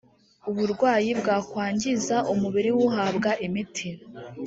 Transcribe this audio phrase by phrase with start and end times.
[0.49, 3.89] uburwayi bwakwangiza umubiri w’uhabwa imiti